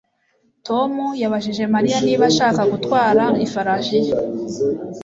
[0.67, 4.13] Tom yabajije Mariya niba ashaka gutwara ifarashi ye